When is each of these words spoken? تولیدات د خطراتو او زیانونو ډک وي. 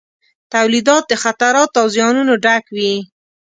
تولیدات 0.53 1.03
د 1.07 1.13
خطراتو 1.23 1.77
او 1.81 1.87
زیانونو 1.95 2.33
ډک 2.43 2.65
وي. 2.77 2.93